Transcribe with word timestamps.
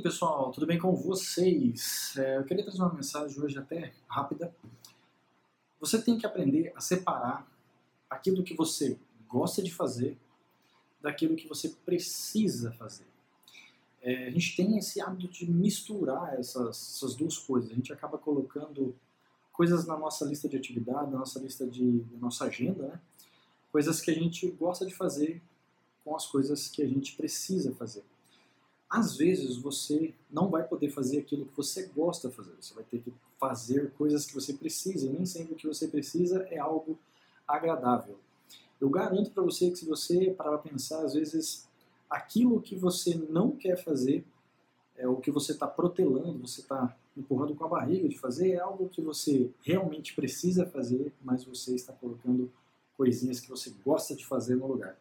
pessoal, 0.00 0.50
tudo 0.50 0.66
bem 0.66 0.78
com 0.78 0.94
vocês? 0.94 2.14
É, 2.16 2.38
eu 2.38 2.44
queria 2.44 2.64
trazer 2.64 2.80
uma 2.80 2.94
mensagem 2.94 3.38
hoje 3.38 3.58
até 3.58 3.92
rápida. 4.08 4.54
Você 5.78 6.00
tem 6.00 6.16
que 6.16 6.24
aprender 6.24 6.72
a 6.74 6.80
separar 6.80 7.46
aquilo 8.08 8.42
que 8.42 8.54
você 8.54 8.98
gosta 9.28 9.62
de 9.62 9.72
fazer 9.72 10.16
daquilo 11.02 11.36
que 11.36 11.46
você 11.46 11.68
precisa 11.84 12.72
fazer. 12.72 13.06
É, 14.02 14.28
a 14.28 14.30
gente 14.30 14.56
tem 14.56 14.78
esse 14.78 15.00
hábito 15.00 15.28
de 15.28 15.50
misturar 15.50 16.38
essas, 16.38 16.96
essas, 16.96 17.14
duas 17.14 17.36
coisas. 17.36 17.70
A 17.70 17.74
gente 17.74 17.92
acaba 17.92 18.16
colocando 18.16 18.94
coisas 19.52 19.86
na 19.86 19.98
nossa 19.98 20.24
lista 20.24 20.48
de 20.48 20.56
atividade, 20.56 21.10
na 21.10 21.18
nossa 21.18 21.38
lista 21.38 21.66
de 21.66 22.04
na 22.12 22.18
nossa 22.18 22.46
agenda, 22.46 22.88
né? 22.88 23.00
coisas 23.70 24.00
que 24.00 24.10
a 24.10 24.14
gente 24.14 24.50
gosta 24.52 24.86
de 24.86 24.94
fazer 24.94 25.42
com 26.02 26.16
as 26.16 26.26
coisas 26.26 26.68
que 26.68 26.82
a 26.82 26.88
gente 26.88 27.14
precisa 27.14 27.74
fazer 27.74 28.02
às 28.90 29.16
vezes 29.16 29.56
você 29.56 30.12
não 30.28 30.48
vai 30.48 30.66
poder 30.66 30.90
fazer 30.90 31.20
aquilo 31.20 31.46
que 31.46 31.56
você 31.56 31.86
gosta 31.94 32.28
de 32.28 32.34
fazer. 32.34 32.52
Você 32.60 32.74
vai 32.74 32.82
ter 32.82 32.98
que 32.98 33.12
fazer 33.38 33.92
coisas 33.92 34.26
que 34.26 34.34
você 34.34 34.52
precisa, 34.52 35.06
e 35.06 35.10
nem 35.10 35.24
sempre 35.24 35.52
o 35.52 35.56
que 35.56 35.66
você 35.66 35.86
precisa 35.86 36.42
é 36.50 36.58
algo 36.58 36.98
agradável. 37.46 38.18
Eu 38.80 38.90
garanto 38.90 39.30
para 39.30 39.44
você 39.44 39.70
que 39.70 39.76
se 39.76 39.84
você 39.84 40.32
parar 40.32 40.58
para 40.58 40.70
pensar, 40.70 41.04
às 41.04 41.14
vezes 41.14 41.68
aquilo 42.08 42.60
que 42.60 42.74
você 42.74 43.14
não 43.14 43.52
quer 43.52 43.76
fazer, 43.76 44.24
é 44.96 45.06
o 45.06 45.16
que 45.16 45.30
você 45.30 45.52
está 45.52 45.66
protelando, 45.66 46.46
você 46.46 46.60
está 46.60 46.94
empurrando 47.16 47.54
com 47.54 47.64
a 47.64 47.68
barriga 47.68 48.08
de 48.08 48.18
fazer, 48.18 48.52
é 48.52 48.58
algo 48.58 48.88
que 48.88 49.00
você 49.00 49.50
realmente 49.62 50.14
precisa 50.14 50.66
fazer, 50.66 51.12
mas 51.22 51.44
você 51.44 51.74
está 51.74 51.92
colocando 51.92 52.50
coisinhas 52.96 53.40
que 53.40 53.48
você 53.48 53.72
gosta 53.84 54.14
de 54.14 54.26
fazer 54.26 54.56
no 54.56 54.66
lugar. 54.66 54.98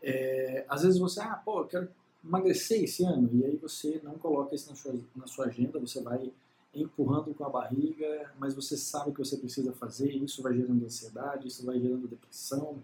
É, 0.00 0.64
às 0.68 0.82
vezes 0.82 0.98
você, 0.98 1.20
ah, 1.20 1.40
pô, 1.44 1.60
eu 1.60 1.66
quero 1.66 1.88
emagrecer 2.24 2.82
esse 2.82 3.04
ano, 3.04 3.28
e 3.32 3.44
aí 3.44 3.56
você 3.56 4.00
não 4.04 4.14
coloca 4.14 4.54
isso 4.54 4.70
na 4.70 4.76
sua, 4.76 4.94
na 5.16 5.26
sua 5.26 5.46
agenda, 5.46 5.78
você 5.78 6.00
vai 6.00 6.30
empurrando 6.74 7.34
com 7.34 7.44
a 7.44 7.50
barriga, 7.50 8.32
mas 8.38 8.54
você 8.54 8.76
sabe 8.76 9.12
que 9.12 9.18
você 9.18 9.36
precisa 9.36 9.72
fazer, 9.72 10.10
isso 10.10 10.42
vai 10.42 10.54
gerando 10.54 10.84
ansiedade, 10.84 11.48
isso 11.48 11.66
vai 11.66 11.78
gerando 11.78 12.08
depressão. 12.08 12.78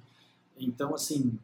Então, 0.58 0.94
assim, 0.94 1.38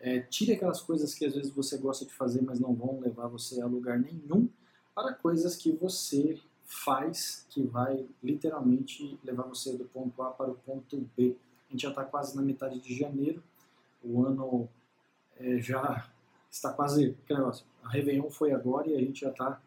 é, 0.00 0.20
tire 0.20 0.52
aquelas 0.52 0.80
coisas 0.80 1.14
que 1.14 1.24
às 1.24 1.34
vezes 1.34 1.50
você 1.50 1.76
gosta 1.76 2.04
de 2.04 2.12
fazer, 2.12 2.42
mas 2.42 2.58
não 2.58 2.74
vão 2.74 3.00
levar 3.00 3.26
você 3.26 3.60
a 3.60 3.66
lugar 3.66 3.98
nenhum, 3.98 4.48
para 4.94 5.12
coisas 5.12 5.56
que 5.56 5.72
você 5.72 6.38
faz, 6.64 7.46
que 7.50 7.62
vai 7.62 8.06
literalmente 8.22 9.18
levar 9.22 9.42
você 9.42 9.76
do 9.76 9.84
ponto 9.84 10.22
A 10.22 10.30
para 10.30 10.50
o 10.50 10.54
ponto 10.54 11.08
B. 11.16 11.36
A 11.68 11.72
gente 11.72 11.82
já 11.82 11.90
está 11.90 12.04
quase 12.04 12.34
na 12.34 12.42
metade 12.42 12.78
de 12.80 12.96
janeiro, 12.96 13.42
o 14.02 14.24
ano 14.24 14.68
é, 15.38 15.58
já 15.60 16.08
está 16.54 16.72
quase, 16.72 17.16
que 17.26 17.34
negócio, 17.34 17.66
a 17.82 17.88
Réveillon 17.88 18.30
foi 18.30 18.52
agora 18.52 18.88
e 18.88 18.94
a 18.94 19.00
gente 19.00 19.22
já 19.22 19.30
está 19.30 19.60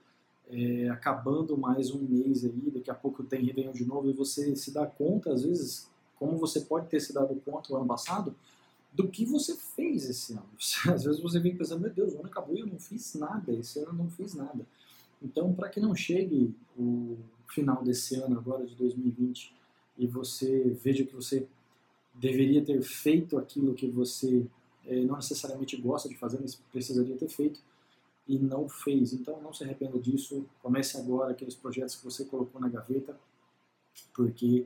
é, 0.49 0.89
acabando 0.89 1.57
mais 1.57 1.91
um 1.91 1.99
mês 1.99 2.45
aí, 2.45 2.71
daqui 2.73 2.89
a 2.89 2.95
pouco 2.95 3.23
tem 3.23 3.43
Réveillon 3.43 3.73
de 3.73 3.85
novo 3.85 4.09
e 4.09 4.13
você 4.13 4.55
se 4.55 4.71
dá 4.71 4.85
conta, 4.87 5.33
às 5.33 5.43
vezes, 5.43 5.89
como 6.17 6.37
você 6.37 6.61
pode 6.61 6.87
ter 6.87 7.01
se 7.01 7.13
dado 7.13 7.35
conta 7.45 7.73
o 7.73 7.75
ano 7.75 7.85
passado, 7.85 8.33
do 8.93 9.09
que 9.09 9.25
você 9.25 9.55
fez 9.55 10.09
esse 10.09 10.33
ano. 10.33 10.47
Às 10.91 11.03
vezes 11.03 11.19
você 11.19 11.39
vem 11.39 11.55
pensando, 11.55 11.81
meu 11.81 11.93
Deus, 11.93 12.13
o 12.13 12.19
ano 12.19 12.27
acabou 12.27 12.55
e 12.55 12.61
eu 12.61 12.65
não 12.65 12.79
fiz 12.79 13.13
nada, 13.13 13.51
esse 13.53 13.77
ano 13.79 13.89
eu 13.89 13.93
não 13.93 14.09
fiz 14.09 14.33
nada. 14.33 14.65
Então, 15.21 15.53
para 15.53 15.69
que 15.69 15.79
não 15.79 15.93
chegue 15.93 16.55
o 16.75 17.17
final 17.47 17.83
desse 17.83 18.15
ano 18.15 18.39
agora, 18.39 18.65
de 18.65 18.73
2020, 18.75 19.53
e 19.99 20.07
você 20.07 20.75
veja 20.81 21.03
que 21.03 21.13
você 21.13 21.45
deveria 22.15 22.63
ter 22.63 22.81
feito 22.81 23.37
aquilo 23.37 23.75
que 23.75 23.87
você 23.87 24.47
não 25.05 25.15
necessariamente 25.15 25.75
gosta 25.77 26.07
de 26.07 26.15
fazer, 26.15 26.39
mas 26.39 26.55
precisaria 26.71 27.15
ter 27.15 27.29
feito 27.29 27.59
e 28.27 28.37
não 28.37 28.67
fez. 28.67 29.13
Então 29.13 29.41
não 29.41 29.53
se 29.53 29.63
arrependa 29.63 29.97
disso, 29.99 30.45
comece 30.61 30.97
agora 30.97 31.31
aqueles 31.31 31.55
projetos 31.55 31.95
que 31.95 32.03
você 32.03 32.25
colocou 32.25 32.59
na 32.59 32.67
gaveta, 32.67 33.17
porque 34.13 34.65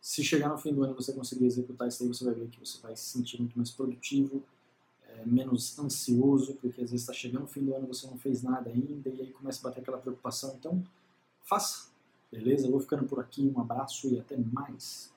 se 0.00 0.24
chegar 0.24 0.48
no 0.48 0.58
fim 0.58 0.72
do 0.72 0.82
ano 0.82 0.94
você 0.94 1.12
conseguir 1.12 1.46
executar 1.46 1.88
isso 1.88 2.02
aí, 2.02 2.08
você 2.08 2.24
vai 2.24 2.34
ver 2.34 2.48
que 2.48 2.60
você 2.60 2.80
vai 2.80 2.96
se 2.96 3.04
sentir 3.04 3.38
muito 3.38 3.56
mais 3.56 3.70
produtivo, 3.70 4.42
é, 5.06 5.24
menos 5.26 5.78
ansioso, 5.78 6.54
porque 6.54 6.80
às 6.80 6.90
vezes 6.90 7.02
está 7.02 7.12
chegando 7.12 7.42
no 7.42 7.48
fim 7.48 7.64
do 7.64 7.74
ano 7.74 7.86
você 7.86 8.06
não 8.06 8.18
fez 8.18 8.42
nada 8.42 8.70
ainda 8.70 9.10
e 9.10 9.20
aí 9.20 9.30
começa 9.32 9.60
a 9.60 9.70
bater 9.70 9.80
aquela 9.80 9.98
preocupação. 9.98 10.54
Então, 10.58 10.82
faça, 11.44 11.88
beleza? 12.30 12.66
Eu 12.66 12.70
vou 12.70 12.80
ficando 12.80 13.04
por 13.04 13.20
aqui, 13.20 13.52
um 13.54 13.60
abraço 13.60 14.08
e 14.08 14.18
até 14.18 14.36
mais. 14.36 15.12